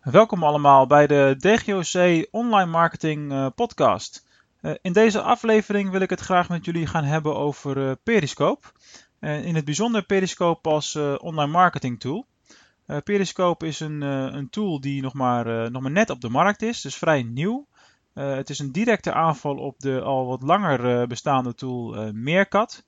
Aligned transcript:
Welkom 0.00 0.42
allemaal 0.42 0.86
bij 0.86 1.06
de 1.06 1.34
DGOC 1.38 2.26
Online 2.30 2.70
Marketing 2.70 3.32
uh, 3.32 3.46
Podcast. 3.54 4.26
Uh, 4.62 4.74
in 4.82 4.92
deze 4.92 5.20
aflevering 5.22 5.90
wil 5.90 6.00
ik 6.00 6.10
het 6.10 6.20
graag 6.20 6.48
met 6.48 6.64
jullie 6.64 6.86
gaan 6.86 7.04
hebben 7.04 7.36
over 7.36 7.76
uh, 7.76 7.92
Periscope. 8.02 8.66
in 9.20 9.54
het 9.54 9.64
bijzonder 9.64 10.02
Periscope 10.02 10.68
als 10.68 10.96
online 11.16 11.50
marketing 11.50 12.00
tool. 12.00 12.26
Periscope 13.04 13.66
is 13.66 13.80
een, 13.80 14.00
een, 14.00 14.50
tool 14.50 14.80
die 14.80 15.02
nog 15.02 15.14
maar, 15.14 15.70
nog 15.70 15.82
maar 15.82 15.90
net 15.90 16.10
op 16.10 16.20
de 16.20 16.28
markt 16.28 16.62
is, 16.62 16.80
dus 16.80 16.96
vrij 16.96 17.22
nieuw. 17.22 17.66
het 18.12 18.50
is 18.50 18.58
een 18.58 18.72
directe 18.72 19.12
aanval 19.12 19.56
op 19.56 19.78
de 19.78 20.00
al 20.00 20.26
wat 20.26 20.42
langer 20.42 21.06
bestaande 21.06 21.54
tool 21.54 22.12
Meerkat. 22.12 22.84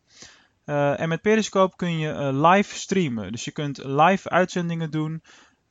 en 0.64 1.08
met 1.08 1.22
Periscope 1.22 1.76
kun 1.76 1.98
je 1.98 2.32
live 2.32 2.74
streamen. 2.74 3.32
Dus 3.32 3.44
je 3.44 3.50
kunt 3.52 3.84
live 3.84 4.28
uitzendingen 4.28 4.90
doen 4.90 5.22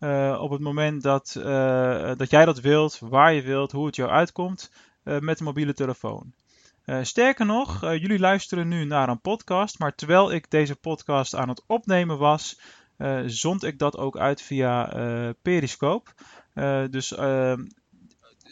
uh, 0.02 0.38
op 0.42 0.52
het 0.52 0.62
moment 0.62 1.02
dat, 1.02 1.36
uh, 1.38 2.12
dat 2.16 2.30
jij 2.30 2.46
dat 2.46 2.60
wilt, 2.60 3.00
waar 3.00 3.34
je 3.34 3.42
wilt, 3.42 3.72
hoe 3.72 3.86
het 3.86 3.96
jou 3.96 4.10
uitkomt 4.10 4.72
uh, 5.04 5.20
met 5.20 5.40
een 5.40 5.46
mobiele 5.46 5.74
telefoon. 5.74 6.34
sterker 7.02 7.46
nog, 7.46 7.82
jullie 7.82 8.20
luisteren 8.20 8.68
nu 8.68 8.86
naar 8.86 9.10
een 9.10 9.22
podcast, 9.22 9.80
maar 9.80 9.96
terwijl 9.96 10.32
ik 10.32 10.50
deze 10.50 10.76
podcast 10.76 11.36
aan 11.36 11.50
het 11.50 11.64
opnemen 11.68 12.18
was, 12.18 12.60
zond 13.26 13.64
ik 13.64 13.80
dat 13.80 13.98
ook 13.98 14.18
uit 14.18 14.42
via 14.42 14.86
Periscope. 15.42 16.12
dus 16.90 17.08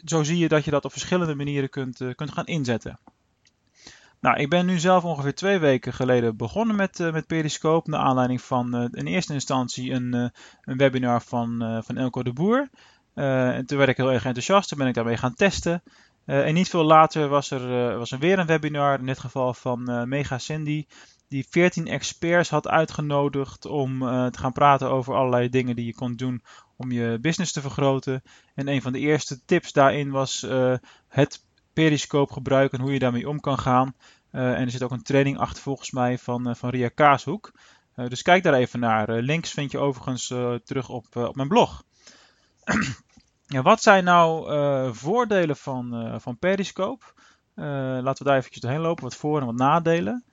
zo 0.04 0.22
zie 0.22 0.38
je 0.38 0.48
dat 0.48 0.64
je 0.64 0.70
dat 0.70 0.84
op 0.84 0.92
verschillende 0.92 1.34
manieren 1.34 1.70
kunt, 1.70 2.14
kunt 2.14 2.32
gaan 2.32 2.46
inzetten. 2.46 2.98
Nou, 4.20 4.36
ik 4.38 4.48
ben 4.48 4.66
nu 4.66 4.78
zelf 4.78 5.04
ongeveer 5.04 5.34
twee 5.34 5.58
weken 5.58 5.92
geleden 5.92 6.36
begonnen 6.36 6.76
met, 6.76 6.98
uh, 6.98 7.12
met 7.12 7.26
Periscope. 7.26 7.90
Naar 7.90 8.00
aanleiding 8.00 8.42
van 8.42 8.76
uh, 8.76 8.88
in 8.90 9.06
eerste 9.06 9.32
instantie 9.32 9.92
een, 9.92 10.14
uh, 10.14 10.28
een 10.62 10.76
webinar 10.76 11.22
van, 11.22 11.82
van 11.84 11.96
Elko 11.96 12.22
de 12.22 12.32
Boer. 12.32 12.68
en 13.14 13.66
toen 13.66 13.78
werd 13.78 13.90
ik 13.90 13.96
heel 13.96 14.12
erg 14.12 14.24
enthousiast. 14.24 14.68
Toen 14.68 14.78
ben 14.78 14.86
ik 14.86 14.94
daarmee 14.94 15.16
gaan 15.16 15.34
testen. 15.34 15.82
en 16.24 16.54
niet 16.54 16.68
veel 16.68 16.84
later 16.84 17.28
was 17.28 17.50
er, 17.50 17.98
was 17.98 18.10
er 18.10 18.18
weer 18.18 18.38
een 18.38 18.46
webinar. 18.46 18.98
In 18.98 19.06
dit 19.06 19.18
geval 19.18 19.54
van 19.54 20.08
Mega 20.08 20.38
Cindy. 20.38 20.86
Die 21.28 21.46
14 21.50 21.86
experts 21.86 22.50
had 22.50 22.68
uitgenodigd 22.68 23.66
om 23.66 23.98
te 24.30 24.38
gaan 24.38 24.52
praten 24.52 24.90
over 24.90 25.14
allerlei 25.14 25.48
dingen 25.48 25.76
die 25.76 25.86
je 25.86 25.94
kon 25.94 26.16
doen 26.16 26.42
om 26.76 26.92
je 26.92 27.18
business 27.20 27.52
te 27.52 27.60
vergroten. 27.60 28.22
En 28.54 28.68
een 28.68 28.82
van 28.82 28.92
de 28.92 28.98
eerste 28.98 29.44
tips 29.44 29.72
daarin 29.72 30.10
was 30.10 30.46
het 31.08 31.44
Periscope 31.72 32.32
gebruiken 32.32 32.78
en 32.78 32.84
hoe 32.84 32.92
je 32.92 32.98
daarmee 32.98 33.28
om 33.28 33.40
kan 33.40 33.58
gaan. 33.58 33.94
Uh, 34.32 34.52
en 34.52 34.64
er 34.64 34.70
zit 34.70 34.82
ook 34.82 34.90
een 34.90 35.02
training 35.02 35.38
achter 35.38 35.62
volgens 35.62 35.90
mij 35.90 36.18
van, 36.18 36.48
uh, 36.48 36.54
van 36.54 36.70
Ria 36.70 36.88
Kaashoek. 36.88 37.52
Uh, 37.96 38.08
dus 38.08 38.22
kijk 38.22 38.42
daar 38.42 38.54
even 38.54 38.80
naar. 38.80 39.12
links 39.12 39.50
vind 39.50 39.70
je 39.70 39.78
overigens 39.78 40.26
terug 40.64 40.88
op, 40.88 41.16
op 41.16 41.36
mijn 41.36 41.48
blog. 41.48 41.82
ja, 43.46 43.62
wat 43.62 43.82
zijn 43.82 44.04
nou 44.04 44.48
voordelen 44.94 45.56
van, 45.56 46.16
van 46.20 46.38
Periscope? 46.38 47.04
laten 47.54 48.24
we 48.24 48.30
daar 48.30 48.38
eventjes 48.38 48.62
doorheen 48.62 48.80
lopen. 48.80 49.04
Wat 49.04 49.16
voor- 49.16 49.40
en 49.40 49.46
wat 49.46 49.54
nadelen. 49.54 50.24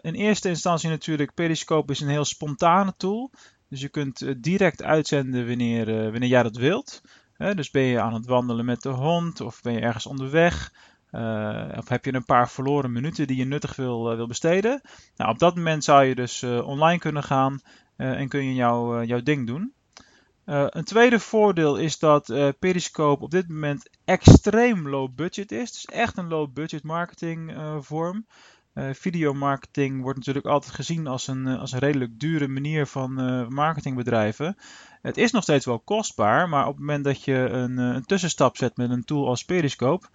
in 0.00 0.14
eerste 0.14 0.48
instantie 0.48 0.88
natuurlijk, 0.88 1.34
Periscope 1.34 1.92
is 1.92 2.00
een 2.00 2.08
heel 2.08 2.24
spontane 2.24 2.94
tool. 2.96 3.30
Dus 3.68 3.80
je 3.80 3.88
kunt 3.88 4.42
direct 4.42 4.82
uitzenden 4.82 5.46
wanneer, 5.46 6.10
wanneer 6.10 6.28
jij 6.28 6.42
dat 6.42 6.56
wilt 6.56 7.02
dus 7.50 7.70
ben 7.70 7.82
je 7.82 8.00
aan 8.00 8.14
het 8.14 8.26
wandelen 8.26 8.64
met 8.64 8.82
de 8.82 8.88
hond 8.88 9.40
of 9.40 9.60
ben 9.60 9.72
je 9.72 9.80
ergens 9.80 10.06
onderweg? 10.06 10.72
Uh, 11.12 11.68
of 11.76 11.88
heb 11.88 12.04
je 12.04 12.14
een 12.14 12.24
paar 12.24 12.50
verloren 12.50 12.92
minuten 12.92 13.26
die 13.26 13.36
je 13.36 13.44
nuttig 13.44 13.76
wil, 13.76 14.10
uh, 14.10 14.16
wil 14.16 14.26
besteden? 14.26 14.80
Nou, 15.16 15.30
op 15.30 15.38
dat 15.38 15.56
moment 15.56 15.84
zou 15.84 16.04
je 16.04 16.14
dus 16.14 16.42
uh, 16.42 16.66
online 16.68 16.98
kunnen 16.98 17.22
gaan 17.22 17.60
en 17.96 18.28
kun 18.28 18.44
je 18.44 18.54
jou, 18.54 19.04
jouw 19.04 19.22
ding 19.22 19.46
doen. 19.46 19.72
een 20.44 20.84
tweede 20.84 21.18
voordeel 21.18 21.76
is 21.76 21.98
dat 21.98 22.24
Periscope 22.58 23.24
op 23.24 23.30
dit 23.30 23.48
moment 23.48 23.90
extreem 24.04 24.88
low 24.88 25.14
budget 25.14 25.52
is. 25.52 25.70
Is 25.70 25.84
echt 25.84 26.16
een 26.16 26.28
low 26.28 26.52
budget 26.52 26.82
marketing 26.82 27.54
vorm. 27.80 28.26
Uh, 28.74 28.88
videomarketing 28.92 30.02
wordt 30.02 30.18
natuurlijk 30.18 30.46
altijd 30.46 30.74
gezien 30.74 31.06
als 31.06 31.26
een, 31.26 31.46
als 31.46 31.72
een 31.72 31.78
redelijk 31.78 32.20
dure 32.20 32.48
manier 32.48 32.86
van 32.86 33.20
uh, 33.20 33.48
marketingbedrijven. 33.48 34.56
Het 35.02 35.16
is 35.16 35.30
nog 35.30 35.42
steeds 35.42 35.64
wel 35.64 35.80
kostbaar, 35.80 36.48
maar 36.48 36.66
op 36.66 36.72
het 36.72 36.78
moment 36.78 37.04
dat 37.04 37.24
je 37.24 37.34
een, 37.34 37.78
eh, 37.78 37.84
een 37.84 38.04
tussenstap 38.04 38.56
zet 38.56 38.76
met 38.76 38.90
een 38.90 39.04
tool 39.04 39.28
als 39.28 39.44
Periscope, 39.44 40.06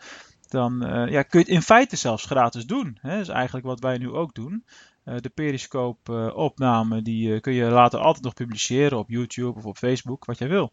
dan 0.49 0.77
ja, 1.09 1.21
kun 1.23 1.39
je 1.39 1.45
het 1.45 1.55
in 1.55 1.61
feite 1.61 1.95
zelfs 1.95 2.25
gratis 2.25 2.65
doen. 2.65 2.97
Hè? 3.01 3.11
Dat 3.11 3.21
is 3.21 3.27
eigenlijk 3.27 3.65
wat 3.65 3.79
wij 3.79 3.97
nu 3.97 4.09
ook 4.09 4.33
doen. 4.33 4.65
De 5.03 5.31
Periscope-opname 5.33 7.01
die 7.01 7.39
kun 7.39 7.53
je 7.53 7.65
later 7.65 7.99
altijd 7.99 8.23
nog 8.23 8.33
publiceren 8.33 8.97
op 8.97 9.09
YouTube 9.09 9.57
of 9.57 9.65
op 9.65 9.77
Facebook, 9.77 10.25
wat 10.25 10.37
jij 10.37 10.47
wil. 10.47 10.71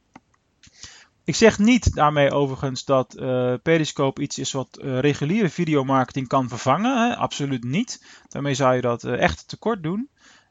Ik 1.27 1.35
zeg 1.35 1.59
niet 1.59 1.95
daarmee 1.95 2.31
overigens 2.31 2.85
dat 2.85 3.17
uh, 3.19 3.55
Periscope 3.63 4.23
iets 4.23 4.39
is 4.39 4.53
wat 4.53 4.79
uh, 4.83 4.99
reguliere 4.99 5.49
videomarketing 5.49 6.29
kan 6.29 6.49
vervangen. 6.49 7.09
Hè? 7.09 7.17
Absoluut 7.17 7.65
niet. 7.65 8.05
Daarmee 8.29 8.55
zou 8.55 8.75
je 8.75 8.81
dat 8.81 9.05
uh, 9.05 9.21
echt 9.21 9.49
tekort 9.49 9.83
doen. 9.83 10.09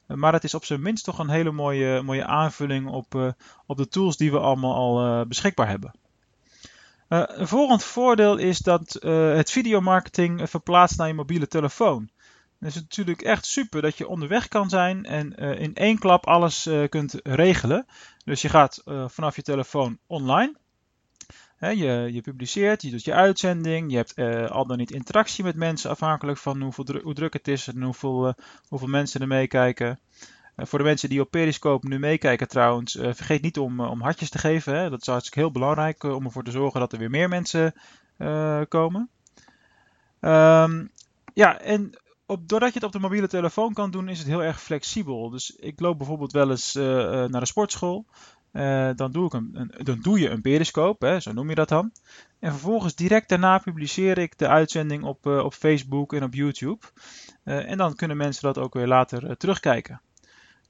Maar 0.08 0.34
het 0.34 0.44
is 0.44 0.54
op 0.54 0.66
zijn 0.66 0.82
minst 0.82 1.04
toch 1.04 1.20
een 1.20 1.30
hele 1.30 1.52
mooie, 1.52 2.02
mooie 2.02 2.26
aanvulling 2.26 2.88
op, 2.88 3.36
op 3.66 3.78
de 3.78 3.88
tools 3.88 4.18
die 4.18 4.32
we 4.32 4.40
allemaal 4.40 4.76
al 4.76 5.26
beschikbaar 5.26 5.68
hebben. 5.68 5.92
Een 7.08 7.48
volgend 7.48 7.84
voordeel 7.84 8.38
is 8.38 8.60
dat 8.60 8.98
het 9.02 9.52
videomarketing 9.52 10.50
verplaatst 10.50 10.98
naar 10.98 11.08
je 11.08 11.14
mobiele 11.14 11.48
telefoon. 11.48 12.10
Het 12.60 12.70
is 12.70 12.76
natuurlijk 12.76 13.22
echt 13.22 13.46
super 13.46 13.82
dat 13.82 13.98
je 13.98 14.08
onderweg 14.08 14.48
kan 14.48 14.70
zijn 14.70 15.06
en 15.06 15.36
in 15.36 15.76
één 15.76 16.00
klap 16.00 16.28
alles 16.28 16.70
kunt 16.90 17.20
regelen. 17.24 17.86
Dus 18.26 18.42
je 18.42 18.50
gaat 18.50 18.84
vanaf 19.08 19.36
je 19.36 19.42
telefoon 19.42 19.98
online 20.08 20.54
je, 21.70 22.10
je, 22.14 22.22
publiceert, 22.22 22.82
je 22.82 22.92
doet 22.92 23.04
je 23.04 23.14
uitzending, 23.14 23.92
je 23.92 23.98
hebt 23.98 24.18
uh, 24.18 24.50
al 24.50 24.66
dan 24.66 24.78
niet 24.78 24.92
interactie 24.92 25.44
met 25.44 25.56
mensen 25.56 25.90
afhankelijk 25.90 26.38
van 26.38 26.62
hoeveel 26.62 26.86
hoe 27.04 27.14
druk 27.14 27.34
het 27.34 27.48
is 27.48 27.68
en 27.68 27.82
hoeveel, 27.82 28.34
hoeveel 28.68 28.88
mensen 28.88 29.22
er 29.22 29.28
meekijken. 29.28 30.00
Uh, 30.56 30.66
voor 30.66 30.80
de 30.80 30.86
mensen 30.86 31.10
die 31.10 31.22
op 31.22 31.32
Periscope 31.32 31.88
nu 31.88 32.00
meekijken 32.00 32.48
trouwens, 32.48 32.92
vergeet 32.92 33.42
niet 33.42 33.60
om, 33.60 33.80
om 33.80 34.02
hartjes 34.02 34.30
te 34.30 34.38
geven. 34.38 34.76
Hè. 34.76 34.90
Dat 34.90 35.02
is 35.02 35.08
hartstikke 35.08 35.40
heel 35.40 35.52
belangrijk 35.52 36.04
om 36.04 36.26
ervoor 36.26 36.44
te 36.44 36.52
zorgen 36.52 36.80
dat 36.80 36.92
er 36.92 37.00
weer 37.00 37.10
meer 37.10 37.30
mensen 37.30 37.74
komen. 38.68 39.10
Um, 40.20 40.92
ja, 41.34 41.60
en 41.60 42.00
op, 42.26 42.48
doordat 42.48 42.70
je 42.70 42.76
het 42.76 42.84
op 42.84 42.92
de 42.92 43.00
mobiele 43.00 43.28
telefoon 43.28 43.74
kan 43.74 43.92
doen, 43.92 44.10
is 44.10 44.18
het 44.18 44.28
heel 44.28 44.44
erg 44.44 44.62
flexibel. 44.62 45.30
Dus 45.30 45.56
ik 45.56 45.80
loop 45.80 45.98
bijvoorbeeld 45.98 46.32
wel 46.32 46.50
eens 46.50 46.74
naar 46.74 47.40
de 47.40 47.46
sportschool. 47.46 48.06
Uh, 48.54 48.90
dan, 48.96 49.12
doe 49.12 49.26
ik 49.26 49.34
een, 49.34 49.72
dan 49.78 50.00
doe 50.02 50.20
je 50.20 50.30
een 50.30 50.42
periscope, 50.42 51.06
hè, 51.06 51.20
zo 51.20 51.32
noem 51.32 51.50
je 51.50 51.56
dat 51.56 51.70
dan. 51.70 51.92
En 52.40 52.52
vervolgens 52.52 52.96
direct 52.96 53.30
daarna 53.30 53.58
publiceer 53.58 54.18
ik 54.18 54.38
de 54.38 54.48
uitzending 54.48 55.04
op, 55.04 55.26
uh, 55.26 55.44
op 55.44 55.54
Facebook 55.54 56.14
en 56.14 56.24
op 56.24 56.34
YouTube. 56.34 56.86
Uh, 57.46 57.70
en 57.70 57.78
dan 57.78 57.96
kunnen 57.96 58.18
mensen 58.18 58.44
dat 58.44 58.58
ook 58.58 58.74
weer 58.74 58.88
later 58.88 59.38
terugkijken. 59.38 60.02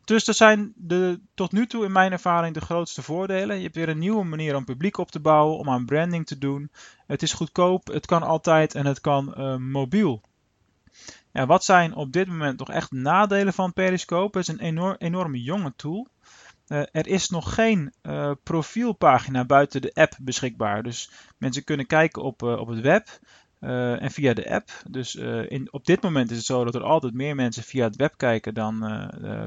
Dus 0.04 0.26
dat 0.26 0.36
zijn 0.36 0.74
de, 0.76 1.20
tot 1.34 1.52
nu 1.52 1.68
toe 1.68 1.86
in 1.86 1.92
mijn 1.92 2.12
ervaring 2.12 2.54
de 2.54 2.62
grootste 2.62 3.02
voordelen. 3.02 3.56
Je 3.56 3.64
hebt 3.64 3.76
weer 3.76 3.90
een 3.90 3.98
nieuwe 3.98 4.24
manier 4.24 4.56
om 4.56 4.66
publiek 4.66 4.98
op 4.98 5.12
te 5.12 5.20
bouwen, 5.20 5.58
om 5.58 5.70
aan 5.70 5.86
branding 5.86 6.26
te 6.26 6.38
doen. 6.38 6.72
Het 7.08 7.22
is 7.22 7.34
goedkoop, 7.34 7.88
het 7.88 8.06
kan 8.06 8.24
altijd 8.24 8.76
en 8.76 8.86
het 8.86 9.02
kan 9.02 9.34
mobiel. 9.72 10.22
Ja, 11.32 11.46
wat 11.46 11.64
zijn 11.64 11.96
op 11.96 12.12
dit 12.12 12.28
moment 12.28 12.60
nog 12.60 12.70
echt 12.70 12.92
nadelen 12.92 13.54
van 13.54 13.74
Periscope? 13.74 14.38
Het 14.38 14.48
is 14.48 14.54
een 14.54 14.60
enorm, 14.60 14.96
enorme 14.98 15.42
jonge 15.42 15.74
tool. 15.76 16.08
Uh, 16.74 16.80
er 16.92 17.08
is 17.08 17.30
nog 17.30 17.54
geen 17.54 17.94
uh, 18.04 18.32
profielpagina 18.44 19.46
buiten 19.46 19.82
de 19.82 19.92
app 19.94 20.18
beschikbaar. 20.22 20.84
Dus 20.84 21.10
mensen 21.38 21.64
kunnen 21.64 21.86
kijken 21.86 22.22
op, 22.22 22.44
uh, 22.44 22.60
op 22.60 22.68
het 22.68 22.80
web 22.80 23.08
en 23.60 24.12
via 24.12 24.34
de 24.34 24.50
app. 24.50 24.72
Dus 24.90 25.16
in, 25.48 25.68
op 25.72 25.86
dit 25.86 26.02
moment 26.02 26.32
is 26.32 26.38
het 26.38 26.46
zo 26.46 26.64
dat 26.64 26.76
er 26.76 26.84
altijd 26.84 27.14
meer 27.14 27.36
mensen 27.36 27.64
via 27.64 27.84
het 27.84 27.96
web 27.96 28.14
kijken 28.18 28.54
dan 28.54 28.78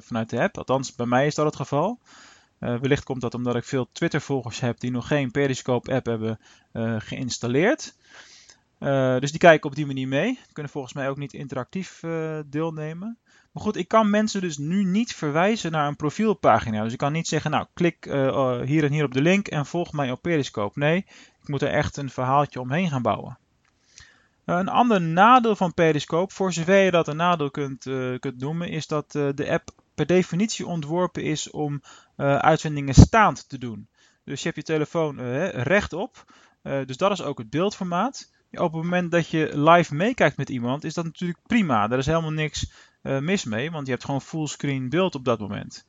vanuit 0.00 0.31
de 0.31 0.41
app. 0.41 0.59
Althans, 0.59 0.94
bij 0.94 1.06
mij 1.06 1.26
is 1.26 1.34
dat 1.34 1.47
het 1.47 1.56
geval. 1.56 1.98
wellicht 2.59 3.04
komt 3.04 3.20
dat 3.20 3.34
omdat 3.34 3.56
ik 3.56 3.64
veel 3.64 3.88
Twitter-volgers 3.93 4.60
heb 4.60 4.81
die 4.81 4.91
nog 4.91 5.06
geen 5.06 5.31
Periscope-app 5.31 6.06
hebben 6.06 6.38
geïnstalleerd. 6.99 7.94
dus 9.20 9.31
die 9.31 9.40
kijken 9.40 9.70
op 9.70 9.76
die 9.76 9.87
manier 9.87 10.08
mee. 10.08 10.38
Kunnen 10.52 10.73
volgens 10.73 10.94
mij 10.94 11.08
ook 11.08 11.19
niet 11.19 11.32
interactief 11.32 12.02
deelnemen. 12.46 13.19
Maar 13.56 13.64
goed, 13.64 13.76
ik 13.76 13.88
kan 13.88 14.11
mensen 14.11 14.41
dus 14.41 14.58
nu 14.58 14.85
niet 14.85 15.14
verwijzen 15.14 15.70
naar 15.73 15.88
een 15.88 15.97
profielpagina. 15.97 16.82
Dus 16.82 16.93
ik 16.93 16.99
kan 16.99 17.12
niet 17.12 17.29
zeggen, 17.29 17.50
nou, 17.50 17.67
klik 17.75 18.06
uh, 18.06 18.61
hier 18.61 18.85
en 18.85 18.93
hier 18.93 19.05
op 19.05 19.12
de 19.14 19.20
link 19.20 19.49
en 19.49 19.67
volg 19.67 19.93
mij 19.93 20.11
op 20.11 20.23
Periscope. 20.23 20.79
Nee, 20.79 20.97
ik 21.43 21.49
moet 21.49 21.62
er 21.62 21.69
echt 21.69 21.97
een 21.97 22.11
verhaaltje 22.11 22.61
omheen 22.61 22.88
gaan 22.88 23.03
bouwen. 23.03 23.38
Uh, 24.44 24.56
een 24.56 24.69
ander 24.69 25.00
nadeel 25.00 25.56
van 25.56 25.75
Periscope, 25.75 26.35
voor 26.35 26.53
zover 26.53 26.76
je 26.76 26.91
dat 26.91 27.08
een 27.08 27.17
nadeel 27.17 27.50
kunt, 27.50 27.87
uh, 27.87 28.19
kunt 28.19 28.41
noemen, 28.41 28.69
is 28.69 28.87
dat 28.87 29.12
de 29.12 29.50
app 29.50 29.70
per 29.94 30.06
definitie 30.06 30.67
ontworpen 30.67 31.23
is 31.23 31.50
om 31.50 31.82
uitzendingen 32.17 32.94
staand 32.94 33.49
te 33.49 33.59
doen. 33.59 33.88
Dus 34.25 34.38
je 34.38 34.44
hebt 34.44 34.56
je 34.56 34.73
telefoon 34.73 35.20
rechtop, 35.50 36.25
dus 36.62 36.97
dat 36.97 37.11
is 37.11 37.23
ook 37.23 37.38
het 37.38 37.50
beeldformaat. 37.50 38.31
op 38.50 38.73
het 38.73 38.82
moment 38.82 39.11
dat 39.11 39.29
je 39.29 39.50
live 39.59 39.94
meekijkt 39.94 40.37
met 40.37 40.49
iemand, 40.49 40.85
is 40.85 40.94
dat 40.94 41.05
natuurlijk 41.05 41.38
prima. 41.47 41.91
Er 41.91 41.99
is 41.99 42.06
helemaal 42.06 42.31
niks 42.31 42.70
uh, 43.06 43.19
mis 43.19 43.44
mee, 43.44 43.70
want 43.70 43.87
je 43.87 43.93
hebt 43.93 44.05
gewoon 44.05 44.23
fullscreen 44.23 44.88
beeld 44.88 45.14
op 45.14 45.25
dat 45.25 45.38
moment. 45.38 45.87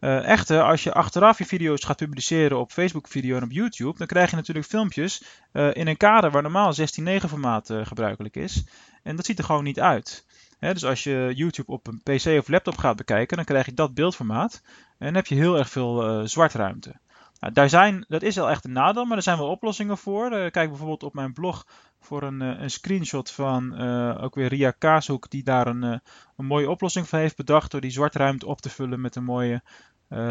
Uh, 0.00 0.28
echter, 0.28 0.62
als 0.62 0.82
je 0.82 0.92
achteraf 0.92 1.38
je 1.38 1.46
video's 1.46 1.84
gaat 1.84 1.96
publiceren 1.96 2.58
op 2.58 2.72
Facebook 2.72 3.08
video 3.08 3.36
en 3.36 3.42
op 3.42 3.50
YouTube, 3.50 3.98
dan 3.98 4.06
krijg 4.06 4.30
je 4.30 4.36
natuurlijk 4.36 4.66
filmpjes 4.66 5.24
uh, 5.52 5.74
in 5.74 5.86
een 5.86 5.96
kader 5.96 6.30
waar 6.30 6.42
normaal 6.42 6.74
16:9 6.74 7.16
formaat 7.28 7.70
uh, 7.70 7.86
gebruikelijk 7.86 8.36
is. 8.36 8.64
En 9.02 9.16
dat 9.16 9.24
ziet 9.24 9.38
er 9.38 9.44
gewoon 9.44 9.64
niet 9.64 9.80
uit. 9.80 10.26
dus 10.58 10.84
als 10.84 11.04
je 11.04 11.32
YouTube 11.34 11.72
op 11.72 11.86
een 11.86 12.02
PC 12.02 12.26
of 12.38 12.48
laptop 12.48 12.76
gaat 12.76 12.96
bekijken, 12.96 13.36
dan 13.36 13.46
krijg 13.46 13.66
je 13.66 13.74
dat 13.74 13.94
beeldformaat. 13.94 14.62
En 14.98 15.14
heb 15.14 15.26
je 15.26 15.34
heel 15.34 15.58
erg 15.58 15.68
veel 15.68 16.26
zwartruimte. 16.28 16.94
Nou, 17.40 17.52
daar 17.52 17.68
zijn, 17.68 18.04
dat 18.08 18.22
is 18.22 18.34
wel 18.34 18.50
echt 18.50 18.64
een 18.64 18.72
nadeel, 18.72 19.04
maar 19.04 19.16
er 19.16 19.22
zijn 19.22 19.38
wel 19.38 19.50
oplossingen 19.50 19.98
voor. 19.98 20.30
kijk 20.30 20.68
bijvoorbeeld 20.68 21.02
op 21.02 21.14
mijn 21.14 21.32
blog 21.32 21.66
voor 22.00 22.22
een, 22.22 22.40
een 22.40 22.70
screenshot 22.70 23.30
van 23.30 23.78
ook 24.18 24.34
weer 24.34 24.48
Ria 24.48 24.70
Kaashoek, 24.70 25.30
die 25.30 25.42
daar 25.42 25.66
een, 25.66 25.82
een 25.82 26.46
mooie 26.46 26.70
oplossing 26.70 27.08
voor 27.08 27.18
heeft 27.18 27.36
bedacht 27.36 27.70
door 27.70 27.80
die 27.80 27.90
zwartruimte 27.90 28.46
op 28.46 28.60
te 28.60 28.70
vullen 28.70 29.00
met 29.00 29.16
een 29.16 29.24
mooie 29.24 29.62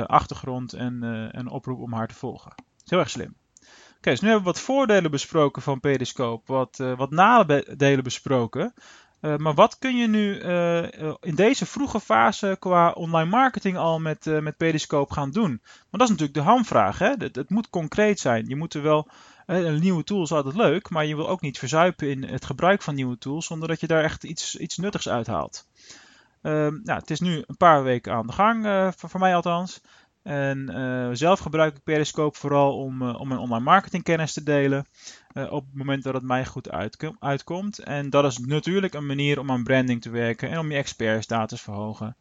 achtergrond 0.05 0.73
en 0.73 1.01
een 1.31 1.49
oproep 1.49 1.79
om 1.79 1.93
haar 1.93 2.07
te 2.07 2.13
volgen. 2.13 2.53
heel 2.85 2.99
erg 2.99 3.09
slim. 3.09 3.35
Oké, 3.97 4.13
dus 4.13 4.21
nu 4.21 4.27
hebben 4.29 4.45
we 4.45 4.53
wat 4.53 4.63
voordelen 4.63 5.11
besproken 5.11 5.61
van 5.61 5.79
Periscope, 5.79 6.53
wat, 6.53 6.77
wat 6.97 7.09
nadelen 7.09 8.03
besproken. 8.03 8.73
maar 9.19 9.53
wat 9.53 9.77
kun 9.77 9.97
je 9.97 10.07
nu 10.07 10.39
in 11.21 11.35
deze 11.35 11.65
vroege 11.65 11.99
fase 11.99 12.55
qua 12.59 12.91
online 12.91 13.29
marketing 13.29 13.77
al 13.77 13.99
met, 13.99 14.25
met 14.25 14.57
Periscope 14.57 15.13
gaan 15.13 15.31
doen? 15.31 15.61
Want 15.73 15.89
dat 15.89 16.01
is 16.01 16.09
natuurlijk 16.09 16.37
de 16.37 16.43
hamvraag. 16.43 16.99
Hè? 16.99 17.13
Het, 17.17 17.49
moet 17.49 17.69
concreet 17.69 18.19
zijn. 18.19 18.47
Je 18.47 18.55
moet 18.55 18.73
er 18.73 18.81
wel 18.81 19.07
nieuwe 19.45 20.03
tool 20.03 20.23
is 20.23 20.31
altijd 20.31 20.55
leuk, 20.55 20.89
maar 20.89 21.05
je 21.05 21.15
wil 21.15 21.29
ook 21.29 21.41
niet 21.41 21.59
verzuipen 21.59 22.09
in 22.09 22.23
het 22.23 22.45
gebruik 22.45 22.81
van 22.81 22.95
nieuwe 22.95 23.17
tools 23.17 23.45
zonder 23.45 23.67
dat 23.67 23.79
je 23.79 23.87
daar 23.87 24.03
echt 24.03 24.23
iets, 24.23 24.55
iets 24.55 24.77
nuttigs 24.77 25.09
uithaalt. 25.09 25.67
Um, 26.41 26.81
nou, 26.83 26.99
het 26.99 27.09
is 27.09 27.19
nu 27.19 27.43
een 27.45 27.57
paar 27.57 27.83
weken 27.83 28.13
aan 28.13 28.27
de 28.27 28.33
gang, 28.33 28.65
uh, 28.65 28.91
voor, 28.95 29.19
mij 29.19 29.35
althans. 29.35 29.81
En 30.23 30.71
uh, 30.71 31.09
zelf 31.11 31.39
gebruik 31.39 31.75
ik 31.75 31.83
Periscope 31.83 32.37
vooral 32.37 32.77
om, 32.77 33.01
uh, 33.01 33.19
om 33.19 33.27
mijn 33.27 33.39
online 33.39 33.63
marketingkennis 33.63 34.33
te 34.33 34.43
delen. 34.43 34.85
op 35.33 35.65
het 35.65 35.75
moment 35.75 36.03
dat 36.03 36.13
het 36.13 36.23
mij 36.23 36.45
goed 36.45 36.71
uitkom 36.71 37.15
uitkomt. 37.19 37.79
En 37.79 38.09
dat 38.09 38.25
is 38.25 38.37
natuurlijk 38.37 38.93
een 38.93 39.05
manier 39.05 39.39
om 39.39 39.51
aan 39.51 39.63
branding 39.63 40.01
te 40.01 40.09
werken 40.09 40.49
en 40.49 40.59
om 40.59 40.71
je 40.71 40.77
expertstatus 40.77 41.57
te 41.57 41.63
verhogen. 41.63 42.15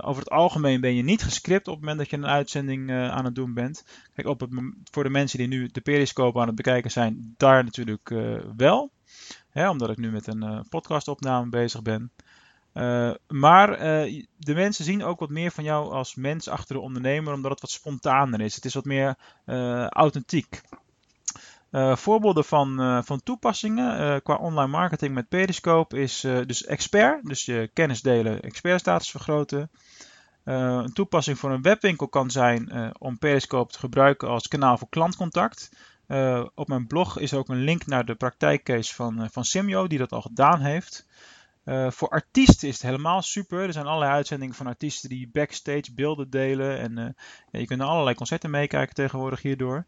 Over 0.00 0.22
het 0.22 0.30
algemeen 0.30 0.80
ben 0.80 0.94
je 0.94 1.02
niet 1.02 1.22
gescript 1.22 1.68
op 1.68 1.74
het 1.74 1.82
moment 1.82 1.98
dat 1.98 2.10
je 2.10 2.16
een 2.16 2.26
uitzending 2.26 2.90
aan 2.90 3.24
het 3.24 3.34
doen 3.34 3.54
bent. 3.54 3.84
Kijk, 4.14 4.26
op 4.26 4.40
het, 4.40 4.50
voor 4.90 5.02
de 5.02 5.10
mensen 5.10 5.38
die 5.38 5.48
nu 5.48 5.66
de 5.66 5.80
Periscope 5.80 6.40
aan 6.40 6.46
het 6.46 6.56
bekijken 6.56 6.90
zijn, 6.90 7.34
daar 7.36 7.64
natuurlijk 7.64 8.14
wel. 8.56 8.92
omdat 9.54 9.90
ik 9.90 9.96
nu 9.96 10.10
met 10.10 10.26
een 10.26 10.66
podcastopname 10.68 11.48
bezig 11.48 11.82
ben. 11.82 12.12
Maar 13.28 13.78
de 14.36 14.54
mensen 14.54 14.84
zien 14.84 15.04
ook 15.04 15.20
wat 15.20 15.30
meer 15.30 15.50
van 15.50 15.64
jou 15.64 15.92
als 15.92 16.14
mens 16.14 16.48
achter 16.48 16.74
de 16.74 16.82
ondernemer, 16.82 17.32
omdat 17.32 17.50
het 17.50 17.60
wat 17.60 17.70
spontaner 17.70 18.40
is. 18.40 18.54
Het 18.54 18.64
is 18.64 18.74
wat 18.74 18.84
meer 18.84 19.16
authentiek. 21.70 21.98
voorbeelden 22.04 22.44
van, 22.44 23.04
van 23.04 23.22
toepassingen 23.22 24.22
qua 24.22 24.34
online 24.34 24.70
marketing 24.70 25.14
met 25.14 25.28
Periscope 25.28 26.00
is 26.00 26.20
dus 26.20 26.64
expert, 26.64 27.24
dus 27.24 27.44
je 27.44 27.70
kennis 27.72 28.02
delen, 28.02 28.42
expertstatus 28.42 29.10
vergroten. 29.10 29.70
een 30.44 30.92
toepassing 30.92 31.38
voor 31.38 31.50
een 31.50 31.62
webwinkel 31.62 32.08
kan 32.08 32.30
zijn 32.30 32.92
om 32.98 33.18
Periscope 33.18 33.72
te 33.72 33.78
gebruiken 33.78 34.28
als 34.28 34.48
kanaal 34.48 34.78
voor 34.78 34.88
klantcontact. 34.88 35.70
op 36.54 36.68
mijn 36.68 36.86
blog 36.86 37.18
is 37.18 37.34
ook 37.34 37.48
een 37.48 37.64
link 37.64 37.86
naar 37.86 38.04
de 38.04 38.14
praktijkcase 38.14 38.94
van, 38.94 39.28
van 39.30 39.44
Simio, 39.44 39.86
die 39.86 39.98
dat 39.98 40.12
al 40.12 40.22
gedaan 40.22 40.60
heeft. 40.60 41.06
Voor 41.88 42.08
artiesten 42.08 42.68
is 42.68 42.74
het 42.74 42.82
helemaal 42.82 43.22
super. 43.22 43.60
Er 43.62 43.72
zijn 43.72 43.86
allerlei 43.86 44.12
uitzendingen 44.12 44.54
van 44.54 44.66
artiesten 44.66 45.08
die 45.08 45.30
backstage 45.32 45.94
beelden 45.94 46.30
delen. 46.30 46.78
En 46.78 47.16
je 47.50 47.66
kunt 47.66 47.80
allerlei 47.80 48.16
concerten 48.16 48.50
meekijken 48.50 48.94
tegenwoordig 48.94 49.42
hierdoor. 49.42 49.86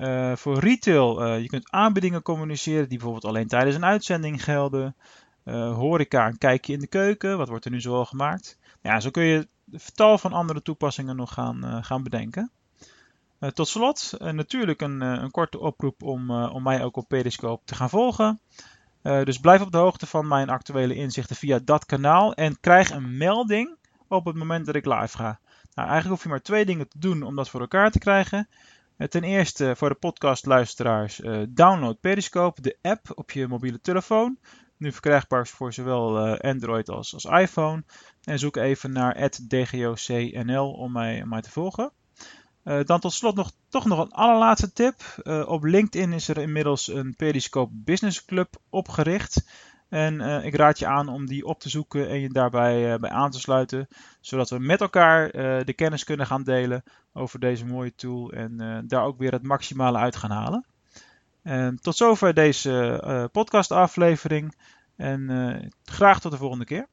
Uh, 0.00 0.36
voor 0.36 0.58
retail, 0.58 1.34
je 1.34 1.48
kunt 1.48 1.70
aanbiedingen 1.70 2.22
communiceren 2.22 2.88
die 2.88 2.98
bijvoorbeeld 2.98 3.24
alleen 3.24 3.48
tijdens 3.48 3.76
een 3.76 3.84
uitzending 3.84 4.44
gelden. 4.44 4.96
horeca, 5.44 6.26
een 6.26 6.38
kijkje 6.38 6.72
in 6.72 6.80
de 6.80 6.86
keuken. 6.86 7.38
Wat 7.38 7.48
wordt 7.48 7.64
er 7.64 7.70
nu 7.70 7.80
zoal 7.80 8.04
gemaakt? 8.04 8.58
Ja, 8.82 9.00
zo 9.00 9.10
kun 9.10 9.24
je 9.24 9.48
tal 9.94 10.18
van 10.18 10.32
andere 10.32 10.62
toepassingen 10.62 11.16
nog 11.16 11.32
gaan, 11.32 11.84
gaan 11.84 12.02
bedenken. 12.02 12.50
tot 13.54 13.68
slot, 13.68 14.14
natuurlijk 14.18 14.80
een, 14.80 15.00
een 15.00 15.30
korte 15.30 15.58
oproep 15.58 16.02
om, 16.02 16.30
om 16.30 16.62
mij 16.62 16.84
ook 16.84 16.96
op 16.96 17.08
Periscope 17.08 17.64
te 17.64 17.74
gaan 17.74 17.90
volgen. 17.90 18.40
Uh, 19.06 19.22
dus 19.22 19.38
blijf 19.38 19.60
op 19.60 19.72
de 19.72 19.78
hoogte 19.78 20.06
van 20.06 20.28
mijn 20.28 20.48
actuele 20.48 20.94
inzichten 20.94 21.36
via 21.36 21.58
dat 21.64 21.86
kanaal 21.86 22.34
en 22.34 22.60
krijg 22.60 22.90
een 22.90 23.16
melding 23.16 23.76
op 24.08 24.24
het 24.24 24.36
moment 24.36 24.66
dat 24.66 24.74
ik 24.74 24.86
live 24.86 25.16
ga. 25.16 25.38
Nou, 25.74 25.88
eigenlijk 25.88 26.08
hoef 26.08 26.22
je 26.22 26.28
maar 26.28 26.42
twee 26.42 26.64
dingen 26.64 26.88
te 26.88 26.98
doen 26.98 27.22
om 27.22 27.36
dat 27.36 27.50
voor 27.50 27.60
elkaar 27.60 27.90
te 27.90 27.98
krijgen. 27.98 28.48
Ten 28.96 29.24
eerste 29.24 29.76
voor 29.76 29.88
de 29.88 29.94
podcastluisteraars, 29.94 31.20
uh, 31.20 31.42
download 31.48 32.00
Periscope, 32.00 32.60
de 32.60 32.78
app 32.82 33.12
op 33.14 33.30
je 33.30 33.48
mobiele 33.48 33.80
telefoon. 33.80 34.38
Nu 34.76 34.92
verkrijgbaar 34.92 35.46
voor 35.46 35.72
zowel 35.72 36.36
Android 36.38 36.88
als, 36.88 37.14
als 37.14 37.24
iPhone. 37.24 37.84
En 38.24 38.38
zoek 38.38 38.56
even 38.56 38.92
naar 38.92 39.30
@dgocnl 39.48 40.70
om 40.70 40.92
mij, 40.92 41.22
om 41.22 41.28
mij 41.28 41.40
te 41.40 41.50
volgen. 41.50 41.92
Dan 42.62 43.00
tot 43.00 43.12
slot 43.12 43.34
nog, 43.34 43.52
toch 43.68 43.84
nog 43.84 43.98
een 43.98 44.12
allerlaatste 44.12 44.72
tip. 44.72 45.22
Op 45.46 45.64
LinkedIn 45.64 46.12
is 46.12 46.28
er 46.28 46.38
inmiddels 46.38 46.88
een 46.88 47.16
Periscope 47.16 47.72
Business 47.74 48.24
Club 48.24 48.56
opgericht. 48.70 49.46
En 49.96 50.20
uh, 50.20 50.44
ik 50.44 50.54
raad 50.54 50.78
je 50.78 50.86
aan 50.86 51.08
om 51.08 51.26
die 51.26 51.46
op 51.46 51.60
te 51.60 51.68
zoeken 51.68 52.08
en 52.08 52.20
je 52.20 52.28
daarbij 52.28 52.98
bij 52.98 53.10
aan 53.10 53.30
te 53.30 53.40
sluiten. 53.40 53.88
Zodat 54.20 54.50
we 54.50 54.58
met 54.58 54.80
elkaar 54.80 55.30
de 55.64 55.72
kennis 55.76 56.04
kunnen 56.04 56.26
gaan 56.26 56.42
delen 56.42 56.82
over 57.12 57.40
deze 57.40 57.66
mooie 57.66 57.94
tool. 57.94 58.32
En 58.32 58.84
daar 58.88 59.04
ook 59.04 59.18
weer 59.18 59.32
het 59.32 59.42
maximale 59.42 59.98
uit 59.98 60.16
gaan 60.16 60.30
halen. 60.30 60.64
En 61.42 61.78
tot 61.80 61.96
zover 61.96 62.34
deze 62.34 63.28
podcast 63.32 63.70
aflevering. 63.70 64.54
En 64.96 65.72
graag 65.84 66.20
tot 66.20 66.32
de 66.32 66.38
volgende 66.38 66.64
keer. 66.64 66.86